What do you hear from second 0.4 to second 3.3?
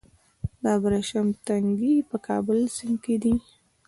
د ابریشم تنګی په کابل سیند کې